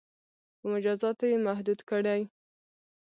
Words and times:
•په 0.59 0.65
مجازاتو 0.73 1.23
یې 1.31 1.37
محدود 1.47 1.79
کړئ. 1.89 2.21